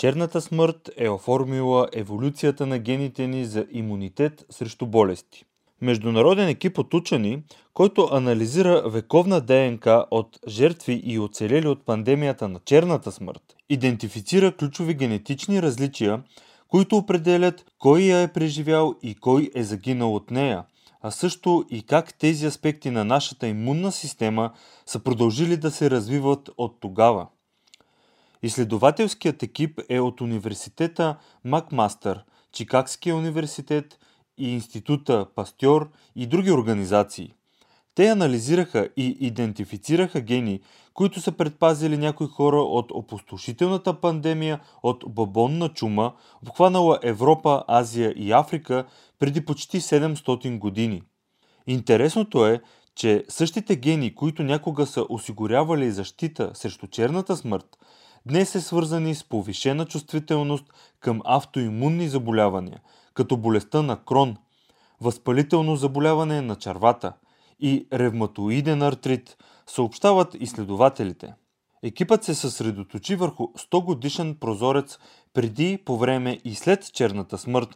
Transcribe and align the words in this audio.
Черната 0.00 0.40
смърт 0.40 0.90
е 0.96 1.08
оформила 1.08 1.88
еволюцията 1.92 2.66
на 2.66 2.78
гените 2.78 3.26
ни 3.26 3.44
за 3.44 3.66
имунитет 3.70 4.46
срещу 4.50 4.86
болести. 4.86 5.44
Международен 5.80 6.48
екип 6.48 6.78
от 6.78 6.94
учени, 6.94 7.42
който 7.74 8.08
анализира 8.12 8.82
вековна 8.86 9.40
ДНК 9.40 10.04
от 10.10 10.38
жертви 10.48 11.02
и 11.04 11.18
оцелели 11.18 11.68
от 11.68 11.86
пандемията 11.86 12.48
на 12.48 12.60
черната 12.64 13.12
смърт, 13.12 13.42
идентифицира 13.68 14.56
ключови 14.56 14.94
генетични 14.94 15.62
различия, 15.62 16.22
които 16.68 16.96
определят 16.96 17.64
кой 17.78 18.00
я 18.00 18.20
е 18.20 18.32
преживял 18.32 18.94
и 19.02 19.14
кой 19.14 19.50
е 19.54 19.62
загинал 19.62 20.14
от 20.14 20.30
нея, 20.30 20.64
а 21.02 21.10
също 21.10 21.64
и 21.70 21.82
как 21.82 22.18
тези 22.18 22.46
аспекти 22.46 22.90
на 22.90 23.04
нашата 23.04 23.48
имунна 23.48 23.92
система 23.92 24.52
са 24.86 24.98
продължили 24.98 25.56
да 25.56 25.70
се 25.70 25.90
развиват 25.90 26.50
от 26.56 26.76
тогава. 26.80 27.26
Изследователският 28.42 29.42
екип 29.42 29.80
е 29.88 30.00
от 30.00 30.20
университета 30.20 31.16
Макмастър, 31.44 32.24
Чикагския 32.52 33.16
университет 33.16 33.98
и 34.38 34.52
Института 34.52 35.26
Пастьор 35.34 35.90
и 36.16 36.26
други 36.26 36.50
организации. 36.52 37.34
Те 37.94 38.08
анализираха 38.08 38.88
и 38.96 39.16
идентифицираха 39.20 40.20
гени, 40.20 40.60
които 40.94 41.20
са 41.20 41.32
предпазили 41.32 41.98
някои 41.98 42.26
хора 42.26 42.60
от 42.60 42.90
опустошителната 42.90 44.00
пандемия 44.00 44.60
от 44.82 45.04
бабонна 45.08 45.68
чума, 45.68 46.12
обхванала 46.42 46.98
Европа, 47.02 47.64
Азия 47.68 48.14
и 48.16 48.32
Африка 48.32 48.84
преди 49.18 49.44
почти 49.44 49.80
700 49.80 50.58
години. 50.58 51.02
Интересното 51.66 52.46
е, 52.46 52.60
че 52.94 53.24
същите 53.28 53.76
гени, 53.76 54.14
които 54.14 54.42
някога 54.42 54.86
са 54.86 55.04
осигурявали 55.08 55.90
защита 55.90 56.50
срещу 56.54 56.86
черната 56.86 57.36
смърт, 57.36 57.78
днес 58.26 58.54
е 58.54 58.60
свързани 58.60 59.14
с 59.14 59.24
повишена 59.24 59.86
чувствителност 59.86 60.64
към 61.00 61.20
автоимунни 61.24 62.08
заболявания, 62.08 62.80
като 63.14 63.36
болестта 63.36 63.82
на 63.82 64.04
крон, 64.04 64.36
възпалително 65.00 65.76
заболяване 65.76 66.40
на 66.40 66.56
червата 66.56 67.12
и 67.60 67.86
ревматоиден 67.92 68.82
артрит, 68.82 69.36
съобщават 69.66 70.36
изследователите. 70.40 71.34
Екипът 71.82 72.24
се 72.24 72.34
съсредоточи 72.34 73.16
върху 73.16 73.42
100 73.42 73.84
годишен 73.84 74.34
прозорец 74.34 74.98
преди, 75.34 75.78
по 75.84 75.98
време 75.98 76.40
и 76.44 76.54
след 76.54 76.92
черната 76.92 77.38
смърт, 77.38 77.68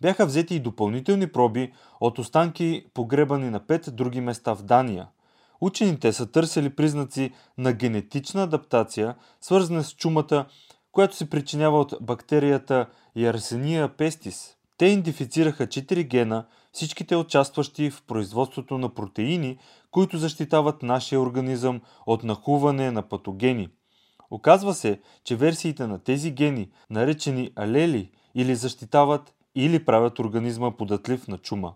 Бяха 0.00 0.26
взети 0.26 0.54
и 0.54 0.60
допълнителни 0.60 1.32
проби 1.32 1.72
от 2.00 2.18
останки 2.18 2.86
погребани 2.94 3.50
на 3.50 3.66
пет 3.66 3.88
други 3.92 4.20
места 4.20 4.54
в 4.54 4.62
Дания. 4.62 5.08
Учените 5.60 6.12
са 6.12 6.32
търсили 6.32 6.70
признаци 6.70 7.32
на 7.58 7.72
генетична 7.72 8.42
адаптация, 8.42 9.14
свързана 9.40 9.84
с 9.84 9.94
чумата, 9.94 10.46
която 10.92 11.16
се 11.16 11.30
причинява 11.30 11.80
от 11.80 11.94
бактерията 12.00 12.86
Yersinia 13.16 13.88
pestis. 13.88 14.59
Те 14.80 14.86
идентифицираха 14.86 15.66
4 15.66 16.04
гена, 16.04 16.46
всичките 16.72 17.16
участващи 17.16 17.90
в 17.90 18.02
производството 18.02 18.78
на 18.78 18.94
протеини, 18.94 19.58
които 19.90 20.18
защитават 20.18 20.82
нашия 20.82 21.20
организъм 21.20 21.80
от 22.06 22.24
нахуване 22.24 22.90
на 22.90 23.02
патогени. 23.02 23.68
Оказва 24.30 24.74
се, 24.74 25.00
че 25.24 25.36
версиите 25.36 25.86
на 25.86 25.98
тези 25.98 26.30
гени, 26.30 26.70
наречени 26.90 27.50
алели, 27.56 28.10
или 28.34 28.54
защитават, 28.54 29.34
или 29.54 29.84
правят 29.84 30.18
организма 30.18 30.76
податлив 30.76 31.28
на 31.28 31.38
чума. 31.38 31.74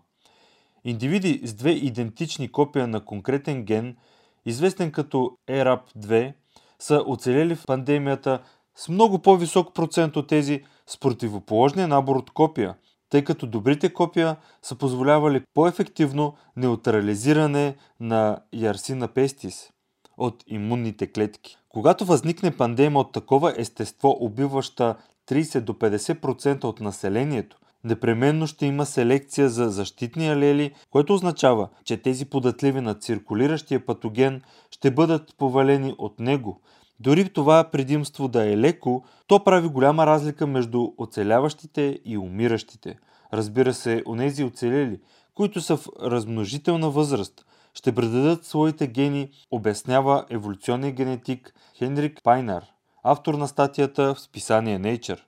Индивиди 0.83 1.41
с 1.43 1.53
две 1.53 1.71
идентични 1.71 2.51
копия 2.51 2.87
на 2.87 3.05
конкретен 3.05 3.63
ген, 3.63 3.97
известен 4.45 4.91
като 4.91 5.37
ERAP2, 5.47 6.33
са 6.79 7.03
оцелели 7.07 7.55
в 7.55 7.65
пандемията 7.65 8.41
с 8.75 8.89
много 8.89 9.19
по-висок 9.19 9.73
процент 9.73 10.15
от 10.15 10.27
тези 10.27 10.63
с 10.87 10.99
противоположния 10.99 11.87
набор 11.87 12.15
от 12.15 12.31
копия– 12.31 12.75
тъй 13.09 13.23
като 13.23 13.47
добрите 13.47 13.93
копия 13.93 14.35
са 14.61 14.75
позволявали 14.75 15.41
по-ефективно 15.53 16.35
неутрализиране 16.55 17.75
на 17.99 18.37
ярсина 18.53 19.07
пестис 19.07 19.69
от 20.17 20.43
имунните 20.47 21.07
клетки. 21.07 21.57
Когато 21.69 22.05
възникне 22.05 22.57
пандемия 22.57 22.99
от 22.99 23.11
такова 23.11 23.53
естество, 23.57 24.17
убиваща 24.19 24.95
30 25.29 25.59
до 25.59 25.73
50% 25.73 26.63
от 26.63 26.79
населението, 26.79 27.57
непременно 27.83 28.47
ще 28.47 28.65
има 28.65 28.85
селекция 28.85 29.49
за 29.49 29.69
защитни 29.69 30.29
алели, 30.29 30.73
което 30.89 31.13
означава, 31.13 31.69
че 31.83 31.97
тези 31.97 32.25
податливи 32.25 32.81
на 32.81 32.93
циркулиращия 32.93 33.85
патоген 33.85 34.41
ще 34.71 34.91
бъдат 34.91 35.35
повалени 35.37 35.95
от 35.97 36.19
него– 36.19 36.61
дори 36.99 37.29
това 37.29 37.63
предимство 37.63 38.27
да 38.27 38.51
е 38.51 38.57
леко, 38.57 39.03
то 39.27 39.43
прави 39.43 39.67
голяма 39.67 40.05
разлика 40.05 40.47
между 40.47 40.87
оцеляващите 40.97 41.99
и 42.05 42.17
умиращите. 42.17 42.97
Разбира 43.33 43.73
се, 43.73 44.03
онези 44.07 44.43
оцелели, 44.43 44.99
които 45.33 45.61
са 45.61 45.77
в 45.77 45.87
размножителна 46.03 46.89
възраст, 46.89 47.45
ще 47.73 47.95
предадат 47.95 48.45
своите 48.45 48.87
гени, 48.87 49.29
обяснява 49.51 50.25
еволюционният 50.29 50.95
генетик 50.95 51.53
Хенрик 51.77 52.19
Пайнар, 52.23 52.63
автор 53.03 53.33
на 53.33 53.47
статията 53.47 54.15
в 54.15 54.19
списание 54.19 54.79
Nature. 54.79 55.19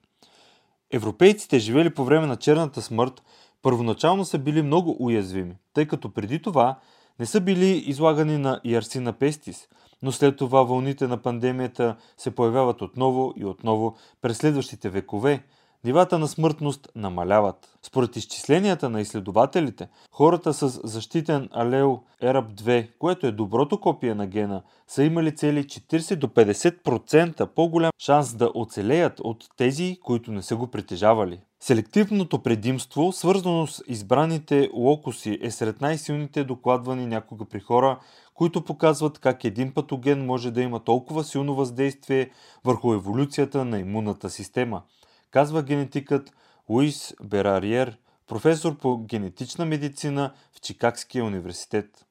Европейците, 0.92 1.60
живели 1.60 1.90
по 1.90 2.06
време 2.06 2.28
на 2.28 2.36
черната 2.36 2.82
смърт, 2.82 3.24
първоначално 3.62 4.26
са 4.26 4.38
били 4.38 4.62
много 4.62 4.96
уязвими, 5.00 5.56
тъй 5.74 5.86
като 5.86 6.14
преди 6.14 6.42
това 6.42 6.80
не 7.20 7.26
са 7.26 7.42
били 7.42 7.68
излагани 7.68 8.38
на 8.38 8.62
Ярсина 8.66 9.14
пестис, 9.14 9.68
но 10.04 10.12
след 10.12 10.38
това 10.38 10.64
вълните 10.64 11.08
на 11.08 11.18
пандемията 11.18 11.96
се 12.18 12.32
появяват 12.32 12.82
отново 12.82 13.34
и 13.38 13.46
отново 13.46 13.96
през 14.22 14.38
следващите 14.38 14.90
векове. 14.90 15.44
Нивата 15.84 16.20
на 16.20 16.28
смъртност 16.28 16.88
намаляват. 16.96 17.78
Според 17.84 18.16
изчисленията 18.16 18.90
на 18.90 19.02
изследователите, 19.02 19.88
хората 20.12 20.54
с 20.54 20.80
защитен 20.84 21.50
алел 21.52 22.04
ERAP2, 22.24 22.88
което 23.00 23.28
е 23.28 23.32
доброто 23.32 23.80
копие 23.80 24.16
на 24.16 24.28
гена, 24.28 24.62
са 24.88 25.04
имали 25.04 25.36
цели 25.36 25.64
40 25.64 26.16
до 26.16 26.28
50% 26.28 27.46
по-голям 27.46 27.92
шанс 28.00 28.34
да 28.34 28.52
оцелеят 28.56 29.20
от 29.20 29.46
тези, 29.58 29.98
които 30.04 30.32
не 30.32 30.42
са 30.42 30.56
го 30.56 30.68
притежавали. 30.68 31.40
Селективното 31.60 32.44
предимство, 32.44 33.12
свързано 33.12 33.68
с 33.68 33.84
избраните 33.88 34.70
локуси, 34.74 35.40
е 35.42 35.52
сред 35.52 35.82
най-силните 35.82 36.44
докладвани 36.44 37.06
някога 37.06 37.46
при 37.46 37.60
хора, 37.60 38.00
които 38.34 38.64
показват 38.64 39.20
как 39.20 39.44
един 39.44 39.74
патоген 39.74 40.26
може 40.26 40.52
да 40.52 40.62
има 40.62 40.84
толкова 40.84 41.24
силно 41.24 41.56
въздействие 41.56 42.30
върху 42.66 42.94
еволюцията 42.94 43.66
на 43.66 43.80
имунната 43.80 44.30
система, 44.30 44.84
казва 45.32 45.64
генетикът 45.64 46.32
Луис 46.70 47.14
Берариер, 47.24 47.98
професор 48.28 48.78
по 48.78 48.98
генетична 48.98 49.66
медицина 49.66 50.34
в 50.54 50.62
Чикагския 50.62 51.26
университет. 51.26 52.06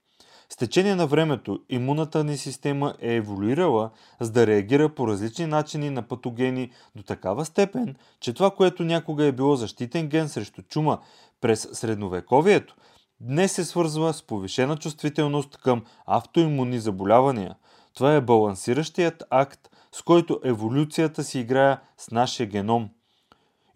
С 0.48 0.56
течение 0.56 0.94
на 0.94 1.06
времето 1.06 1.60
имунната 1.68 2.24
ни 2.24 2.36
система 2.36 2.94
е 3.00 3.14
еволюирала 3.14 3.90
за 4.20 4.32
да 4.32 4.46
реагира 4.46 4.88
по 4.88 5.08
различни 5.08 5.46
начини 5.46 5.90
на 5.90 6.02
патогени 6.02 6.70
до 6.96 7.02
такава 7.02 7.44
степен, 7.44 7.96
че 8.20 8.32
това, 8.32 8.50
което 8.50 8.84
някога 8.84 9.24
е 9.24 9.32
било 9.32 9.56
защитен 9.56 10.08
ген 10.08 10.28
срещу 10.28 10.62
чума 10.62 10.98
през 11.40 11.68
средновековието, 11.72 12.76
днес 13.20 13.52
се 13.52 13.64
свързва 13.64 14.12
с 14.12 14.22
повишена 14.22 14.76
чувствителност 14.76 15.56
към 15.56 15.84
автоимунни 16.06 16.78
заболявания. 16.78 17.54
Това 17.94 18.14
е 18.14 18.20
балансиращият 18.20 19.24
акт, 19.30 19.70
с 19.92 20.02
който 20.02 20.40
еволюцията 20.44 21.24
си 21.24 21.40
играе 21.40 21.76
с 21.98 22.10
нашия 22.10 22.46
геном. 22.46 22.90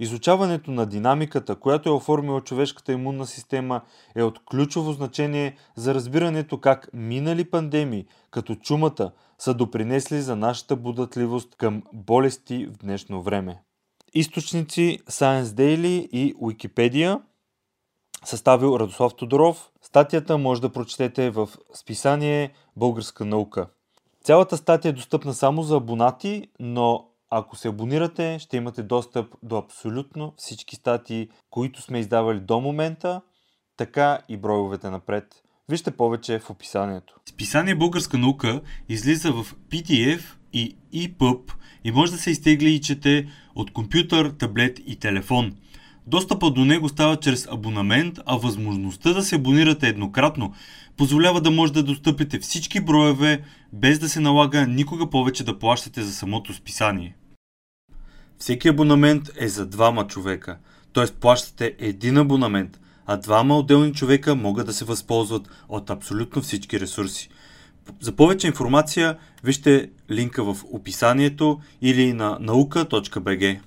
Изучаването 0.02 0.70
на 0.70 0.86
динамиката, 0.86 1.56
която 1.56 1.88
е 1.88 1.92
оформила 1.92 2.40
човешката 2.40 2.92
имунна 2.92 3.26
система, 3.26 3.80
е 4.16 4.22
от 4.22 4.44
ключово 4.44 4.92
значение 4.92 5.56
за 5.76 5.94
разбирането 5.94 6.60
как 6.60 6.88
минали 6.92 7.50
пандемии, 7.50 8.06
като 8.30 8.54
чумата, 8.54 9.12
са 9.38 9.54
допринесли 9.54 10.20
за 10.20 10.36
нашата 10.36 10.76
будатливост 10.76 11.56
към 11.56 11.82
болести 11.92 12.66
в 12.66 12.76
днешно 12.76 13.22
време. 13.22 13.62
Източници 14.14 14.98
Science 15.10 15.42
Daily 15.42 16.08
и 16.08 16.34
Wikipedia. 16.34 17.20
Съставил 18.24 18.76
Радослав 18.80 19.14
Тодоров. 19.14 19.70
Статията 19.82 20.38
може 20.38 20.60
да 20.60 20.72
прочетете 20.72 21.30
в 21.30 21.48
списание 21.74 22.52
Българска 22.76 23.24
наука. 23.24 23.66
Цялата 24.24 24.56
статия 24.56 24.88
е 24.88 24.92
достъпна 24.92 25.34
само 25.34 25.62
за 25.62 25.76
абонати, 25.76 26.48
но 26.60 27.09
ако 27.30 27.56
се 27.56 27.68
абонирате, 27.68 28.38
ще 28.38 28.56
имате 28.56 28.82
достъп 28.82 29.34
до 29.42 29.56
абсолютно 29.56 30.34
всички 30.36 30.76
статии, 30.76 31.28
които 31.50 31.82
сме 31.82 31.98
издавали 31.98 32.40
до 32.40 32.60
момента, 32.60 33.20
така 33.76 34.18
и 34.28 34.36
бройовете 34.36 34.90
напред. 34.90 35.24
Вижте 35.68 35.90
повече 35.90 36.38
в 36.38 36.50
описанието. 36.50 37.14
Списание 37.28 37.74
Българска 37.74 38.18
наука 38.18 38.60
излиза 38.88 39.32
в 39.32 39.54
PDF 39.70 40.22
и 40.52 40.76
EPUB 40.94 41.52
и 41.84 41.92
може 41.92 42.12
да 42.12 42.18
се 42.18 42.30
изтегли 42.30 42.70
и 42.70 42.80
чете 42.80 43.28
от 43.54 43.72
компютър, 43.72 44.30
таблет 44.30 44.78
и 44.86 44.98
телефон. 44.98 45.56
Достъпа 46.06 46.50
до 46.50 46.64
него 46.64 46.88
става 46.88 47.16
чрез 47.16 47.48
абонамент, 47.50 48.18
а 48.26 48.36
възможността 48.36 49.12
да 49.12 49.22
се 49.22 49.36
абонирате 49.36 49.88
еднократно 49.88 50.54
позволява 50.96 51.40
да 51.40 51.50
може 51.50 51.72
да 51.72 51.82
достъпите 51.82 52.38
всички 52.38 52.80
броеве, 52.80 53.42
без 53.72 53.98
да 53.98 54.08
се 54.08 54.20
налага 54.20 54.66
никога 54.66 55.10
повече 55.10 55.44
да 55.44 55.58
плащате 55.58 56.02
за 56.02 56.12
самото 56.12 56.54
списание. 56.54 57.16
Всеки 58.40 58.68
абонамент 58.68 59.30
е 59.36 59.48
за 59.48 59.66
двама 59.66 60.06
човека, 60.06 60.56
т.е. 60.92 61.06
плащате 61.06 61.74
един 61.78 62.16
абонамент, 62.16 62.80
а 63.06 63.16
двама 63.16 63.58
отделни 63.58 63.92
човека 63.92 64.34
могат 64.34 64.66
да 64.66 64.72
се 64.72 64.84
възползват 64.84 65.48
от 65.68 65.90
абсолютно 65.90 66.42
всички 66.42 66.80
ресурси. 66.80 67.28
За 68.00 68.16
повече 68.16 68.46
информация 68.46 69.18
вижте 69.44 69.90
линка 70.10 70.44
в 70.44 70.56
описанието 70.72 71.60
или 71.82 72.12
на 72.12 72.38
наука.bg. 72.40 73.60